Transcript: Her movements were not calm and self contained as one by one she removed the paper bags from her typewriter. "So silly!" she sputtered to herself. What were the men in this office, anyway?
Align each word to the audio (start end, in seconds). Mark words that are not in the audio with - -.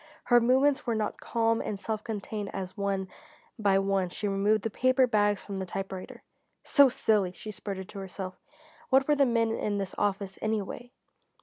Her 0.23 0.39
movements 0.39 0.87
were 0.87 0.95
not 0.95 1.19
calm 1.21 1.61
and 1.61 1.79
self 1.79 2.03
contained 2.03 2.49
as 2.55 2.75
one 2.75 3.07
by 3.59 3.77
one 3.77 4.09
she 4.09 4.27
removed 4.27 4.63
the 4.63 4.71
paper 4.71 5.05
bags 5.05 5.43
from 5.43 5.59
her 5.59 5.65
typewriter. 5.67 6.23
"So 6.63 6.89
silly!" 6.89 7.33
she 7.33 7.51
sputtered 7.51 7.89
to 7.89 7.99
herself. 7.99 8.33
What 8.89 9.07
were 9.07 9.13
the 9.15 9.27
men 9.27 9.51
in 9.51 9.77
this 9.77 9.93
office, 9.99 10.39
anyway? 10.41 10.89